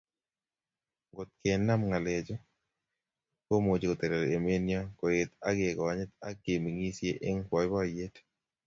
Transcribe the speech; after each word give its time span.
Ngotkenam 1.11 1.81
ngalechu 1.89 2.35
komuchi 3.45 3.85
kotelel 3.87 4.23
emenyo, 4.37 4.79
koet 4.99 5.29
ak 5.47 5.55
kekonyit 5.59 6.11
ak 6.27 6.35
kemengisie 6.43 7.11
eng 7.27 7.39
boiboiyet 7.49 8.13